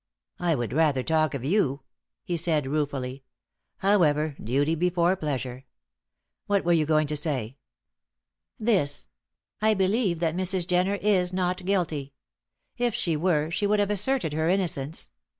"I 0.39 0.55
would 0.55 0.73
rather 0.73 1.03
talk 1.03 1.35
of 1.35 1.45
you," 1.45 1.81
he 2.23 2.35
said, 2.35 2.65
ruefully. 2.65 3.23
"However, 3.77 4.35
duty 4.43 4.73
before 4.73 5.15
pleasure. 5.15 5.63
What 6.47 6.65
were 6.65 6.73
you 6.73 6.87
going 6.87 7.05
to 7.05 7.15
say?" 7.15 7.57
"This. 8.57 9.09
I 9.61 9.75
believe 9.75 10.19
that 10.19 10.35
Mrs. 10.35 10.65
Jenner 10.65 10.95
is 11.03 11.33
not 11.33 11.63
guilty. 11.65 12.13
If 12.79 12.95
she 12.95 13.15
were, 13.15 13.51
she 13.51 13.67
would 13.67 13.77
have 13.79 13.91
asserted 13.91 14.33
her 14.33 14.49
innocence. 14.49 15.11